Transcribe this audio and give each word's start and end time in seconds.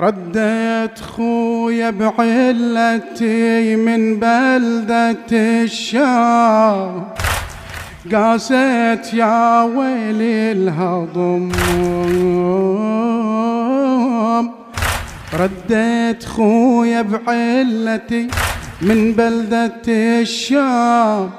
رديت 0.00 0.98
خويا 0.98 1.90
بعلتي 1.90 3.76
من 3.76 4.20
بلدة 4.20 5.16
الشام. 5.32 7.04
قاسيت 8.12 9.14
يا 9.14 9.62
ويلي 9.62 10.52
الهضم. 10.52 11.52
رديت 15.34 16.24
خويا 16.24 17.02
بعلتي 17.02 18.28
من 18.82 19.12
بلدة 19.12 19.82
الشام. 19.88 21.30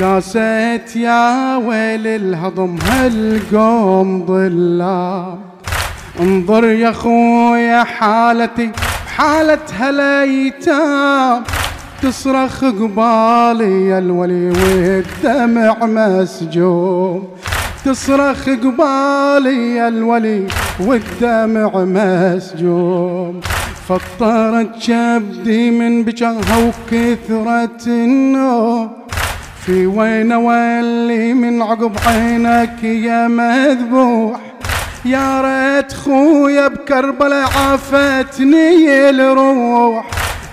قاسيت 0.00 0.96
يا 0.96 1.56
ويلي 1.56 2.16
الهضم 2.16 2.78
هالقوم 2.82 4.26
ظلام. 4.26 5.38
انظر 6.20 6.64
يا 6.64 6.92
خويا 6.92 7.84
حالتي 7.84 8.70
حالة 9.16 9.58
هالايتام 9.78 11.42
تصرخ 12.02 12.64
قبالي 12.64 13.86
يا 13.88 13.98
الولي 13.98 14.50
والدمع 14.50 15.86
مسجوم 15.86 17.28
تصرخ 17.84 18.48
قبالي 18.48 19.76
يا 19.76 19.88
الولي 19.88 20.46
والدمع 20.80 21.84
مسجوم 21.84 23.40
فطرت 23.88 24.78
شبدي 24.78 25.70
من 25.70 26.04
بجاها 26.04 26.56
وكثرة 26.66 27.86
النوم. 27.86 28.90
في 29.66 29.86
وين 29.86 30.32
ولي 30.32 31.34
من 31.34 31.62
عقب 31.62 31.92
عينك 32.06 32.84
يا 32.84 33.28
مذبوح؟ 33.28 34.47
يا 35.08 35.40
ريت 35.40 35.92
خويا 35.92 36.68
بكربلاء 36.68 37.48
عافتني 37.56 39.10
الروح. 39.10 40.04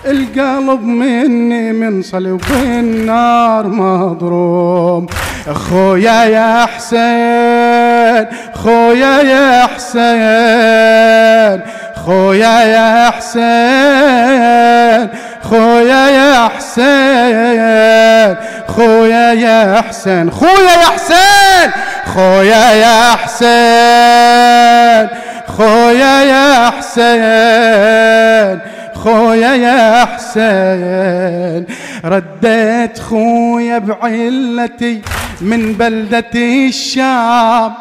القلب 0.06 0.84
مني 0.84 1.72
من 1.72 2.02
صلب 2.02 2.42
النار 2.52 3.68
مضروم 3.68 5.08
خويا 5.54 6.24
يا 6.24 6.66
حسين 6.66 8.28
خويا 8.54 9.22
يا 9.22 9.68
حسين 9.76 11.62
خويا 12.06 12.62
يا 12.62 13.12
حسين 13.12 15.10
خويا 15.50 16.10
يا 16.10 16.50
حسين 16.58 18.36
خويا 18.76 19.34
يا 19.34 19.82
حسين 19.90 20.32
خويا 20.32 20.80
يا 20.82 20.92
حسين 20.96 21.72
خويا 22.16 22.72
يا 22.72 23.16
حسين. 23.16 23.95
خويا 25.48 26.24
يا 26.24 26.70
حسين 26.70 28.60
خويا 29.04 29.54
يا 29.56 30.06
حسين. 30.06 31.66
رديت 32.06 33.00
خويا 33.00 33.78
بعلتي 33.78 35.02
من 35.42 35.74
بلدتي 35.74 36.68
الشام. 36.68 37.74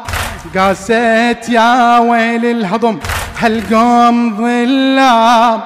قاسيت 0.56 1.48
يا 1.48 1.98
ويل 1.98 2.44
الهضم 2.46 2.98
هالقوم 3.40 4.36
ظلام. 4.36 5.60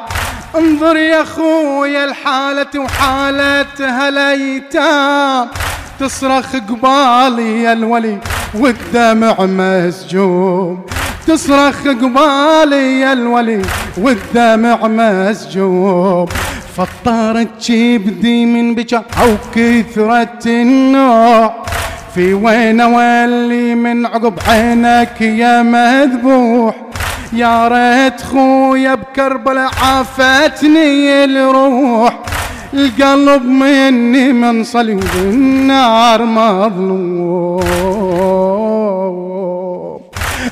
انظر 0.57 0.97
يا 0.97 1.25
خويا 1.25 2.05
الحالة 2.05 2.73
وحالة 2.77 3.67
هالايتام 3.81 5.49
تصرخ 6.01 6.57
قبالي 6.57 7.63
يا 7.63 7.73
الولي 7.73 8.19
والدمع 8.55 9.37
مسجوم. 9.41 10.87
تصرخ 11.29 11.89
قبالي 11.89 13.01
يا 13.01 13.13
الولي 13.13 13.63
والدمع 13.99 14.79
مسجوم 14.87 16.27
فطرت 16.77 17.49
جبدي 17.71 18.47
من 18.47 18.75
بجا 18.75 19.03
أو 19.23 19.37
كثرة 19.55 20.39
النوع. 20.47 21.55
في 22.15 22.35
وين 22.35 22.81
ولي 22.81 23.75
من 23.75 24.07
عقب 24.07 24.35
عينك 24.49 25.21
يا 25.21 25.63
مذبوح؟ 25.63 26.75
يا 27.33 27.69
ريت 27.69 28.21
خويا 28.21 28.95
بكربلاء 28.95 29.71
عافتني 29.83 31.25
الروح. 31.25 32.19
القلب 32.75 33.45
مني 33.45 34.33
منصلي 34.33 34.95
والنار 34.95 36.25
مظلوم. 36.25 37.59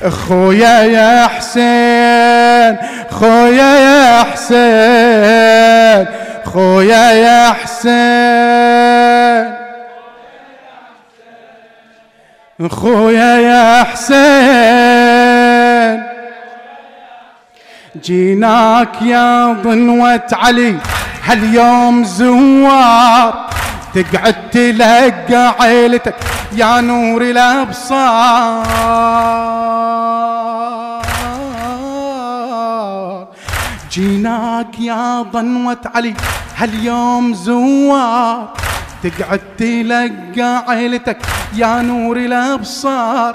خويا 0.09 0.83
يا 0.83 1.27
حسين 1.27 2.77
خويا 3.11 3.77
يا 3.77 4.23
حسين 4.23 6.07
خويا 6.45 7.11
يا 7.11 7.53
حسين. 7.53 7.97
خويا 12.71 13.37
يا 13.39 13.85
حسين. 13.85 14.17
جيناك 18.03 19.03
يا 19.03 19.53
ضنوة 19.53 20.29
علي 20.33 20.77
هاليوم 21.25 22.05
زوار 22.05 23.47
تقعد 23.95 24.51
تلقى 24.53 25.55
عيلتك 25.61 26.15
يا 26.53 26.81
نور 26.81 27.23
الأبصار. 27.23 28.67
جيناك 33.97 34.81
يا 34.81 35.23
ضنوة 35.23 35.79
علي 35.95 36.15
هاليوم 36.57 37.35
زوار. 37.35 38.53
تقعد 39.03 39.41
تلقى 39.59 40.65
عيلتك 40.69 41.19
يا 41.55 41.83
نور 41.83 42.17
الأبصار. 42.17 43.35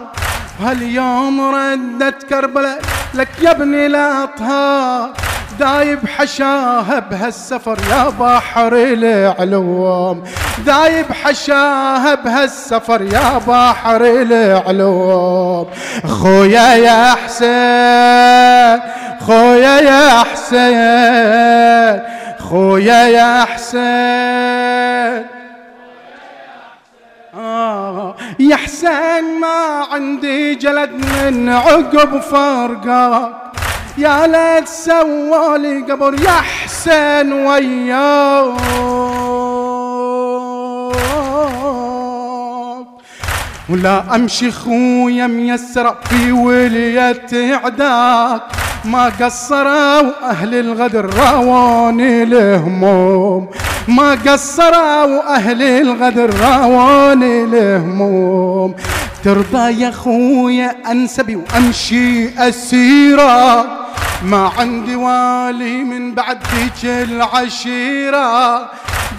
هاليوم 0.59 1.41
ردت 1.41 2.23
كربلاء 2.29 2.81
لك 3.13 3.29
يا 3.41 3.51
ابني 3.51 3.85
الاطهار 3.85 5.13
دايب 5.61 5.99
حشاها 6.17 6.99
بهالسفر 6.99 7.77
يا 7.89 8.09
بحر 8.09 8.73
العلوم. 8.73 10.23
دايب 10.65 11.05
حشاها 11.23 12.15
بهالسفر 12.15 13.01
يا 13.01 13.37
بحر 13.47 14.01
العلوم. 14.01 15.67
خويا 16.07 16.73
يا 16.87 17.15
حسين 17.21 18.79
خويا 19.27 19.79
يا 19.81 20.23
حسين 20.31 22.01
خويا 22.49 23.07
يا 23.07 23.45
حسين. 23.45 25.25
آه 27.37 28.15
يا 28.39 28.55
حسين 28.55 29.39
ما 29.39 29.85
عندي 29.91 30.55
جلد 30.55 30.91
من 30.91 31.49
عقب 31.49 32.21
فرقك. 32.21 33.50
يا 33.97 34.27
ليت 34.27 34.67
سوالي 34.67 35.81
قبر 35.91 36.13
يا 36.13 36.31
حسين 36.31 37.33
وياك. 37.33 38.61
ولا 43.69 44.15
أمشي 44.15 44.51
خويا 44.51 45.27
ميسرة 45.27 45.97
في 46.09 46.31
ولية 46.31 47.27
عداك 47.33 48.41
ما 48.85 49.11
قصروا 49.21 50.29
أهل 50.29 50.55
الغدر 50.55 51.13
راوني 51.15 52.23
الهموم 52.23 53.49
ما 53.87 54.17
قصروا 54.27 55.35
أهل 55.35 55.61
الغدر 55.61 56.29
راوني 56.39 57.43
الهموم 57.43 58.75
ترضى 59.23 59.81
يا 59.81 59.91
خويا 59.91 60.91
انسبي 60.91 61.35
وأمشي 61.35 62.29
اسيره 62.49 63.63
ما 64.23 64.51
عندي 64.57 64.95
والي 64.95 65.83
من 65.83 66.13
بعد 66.13 66.37
ذيك 66.55 66.85
العشيرة. 66.85 68.69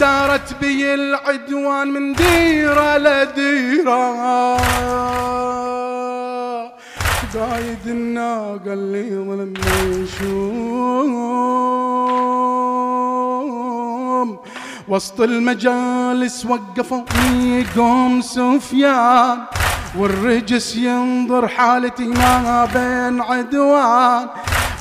دارت 0.01 0.55
بي 0.61 0.95
العدوان 0.95 1.89
من 1.89 2.13
ديرة 2.13 2.99
لديرة. 2.99 4.57
قايد 7.35 7.87
الناقة 7.87 8.73
اللي 8.73 9.11
ظلمني 9.11 10.07
شوم 10.19 11.13
وسط 14.89 15.21
المجالس 15.21 16.47
وقفوا 16.47 17.03
قوم 17.77 18.21
سفيان. 18.21 19.39
والرجس 19.99 20.77
ينظر 20.77 21.49
حالتي 21.49 22.05
ما 22.05 22.69
بين 22.75 23.21
عدوان 23.21 24.27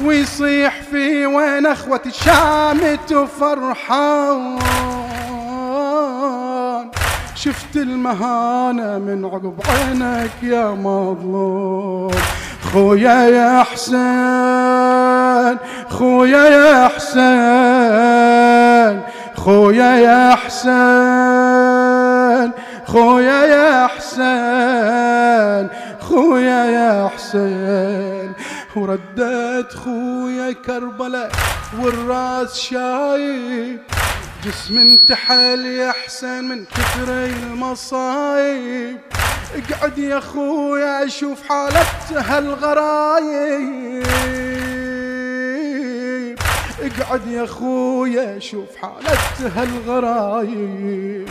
ويصيح 0.04 0.82
في 0.92 1.26
وين 1.26 1.66
اخوتي 1.66 2.12
شامت 2.12 3.12
وفرحان 3.14 4.60
شفت 7.36 7.76
المهانة 7.76 8.98
من 8.98 9.26
عقب 9.26 9.54
عينك 9.70 10.32
يا 10.44 10.72
مظلوم. 10.72 12.12
خويا 12.74 13.26
يا 13.28 13.64
حسين 13.64 15.58
خويا 15.90 16.46
يا 16.46 16.88
حسين 16.88 17.22
خويا 19.36 19.96
يا 19.96 20.36
حسين. 20.36 21.31
خويا 22.86 23.46
يا 23.46 23.88
حسين 23.88 25.70
خويا 26.00 26.66
يا 26.66 27.10
حسين 27.16 28.34
وردت 28.76 29.74
خويا 29.74 30.52
كربلاء 30.52 31.32
والراس 31.80 32.60
شايب 32.60 33.80
جسم 34.46 34.78
انتحل 34.78 35.66
يا 35.66 35.92
حسين 35.92 36.44
من 36.44 36.66
كثر 36.66 37.10
المصايب. 37.26 38.98
اقعد 39.56 39.98
يا 39.98 40.20
خويا 40.20 41.06
أشوف 41.06 41.50
حالة 41.50 41.86
هالغرايب. 42.12 44.08
اقعد 46.82 47.28
يا 47.28 47.46
خويا 47.46 48.40
شوف 48.40 48.76
حالة 48.82 49.18
هالغرايب. 49.56 51.30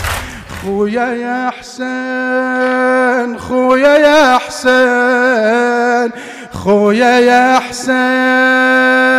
خويا 0.63 1.07
يا 1.07 1.51
حسين 1.59 3.39
خويا 3.39 3.97
يا 3.97 4.39
حسين 4.39 6.11
خويا 6.53 7.19
يا 7.21 7.59
حسين 7.59 9.11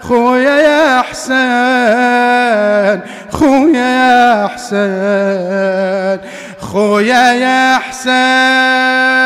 خويا 0.00 0.56
يا 0.56 1.02
حسين 1.02 3.00
خويا 3.30 3.88
يا 4.00 4.46
حسين 4.46 6.20
خويا 6.60 7.32
يا 7.32 7.78
حسين 7.78 9.16